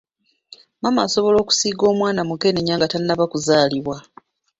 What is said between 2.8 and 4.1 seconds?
tannaba kuzaalibwa.